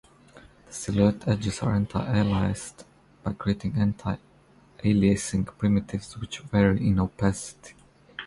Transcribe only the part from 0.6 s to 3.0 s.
The silhouette edges are anti-aliased